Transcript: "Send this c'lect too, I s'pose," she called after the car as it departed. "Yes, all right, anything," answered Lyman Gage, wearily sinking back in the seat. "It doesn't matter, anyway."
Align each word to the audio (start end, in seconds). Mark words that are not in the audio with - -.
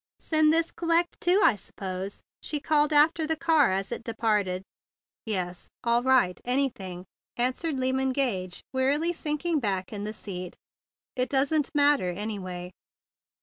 "Send 0.17 0.51
this 0.51 0.71
c'lect 0.71 1.19
too, 1.19 1.41
I 1.43 1.53
s'pose," 1.53 2.23
she 2.41 2.59
called 2.59 2.91
after 2.91 3.27
the 3.27 3.35
car 3.35 3.69
as 3.69 3.91
it 3.91 4.03
departed. 4.03 4.63
"Yes, 5.27 5.69
all 5.83 6.01
right, 6.01 6.41
anything," 6.43 7.05
answered 7.37 7.79
Lyman 7.79 8.11
Gage, 8.11 8.63
wearily 8.73 9.13
sinking 9.13 9.59
back 9.59 9.93
in 9.93 10.03
the 10.03 10.11
seat. 10.13 10.55
"It 11.15 11.29
doesn't 11.29 11.75
matter, 11.75 12.09
anyway." 12.09 12.71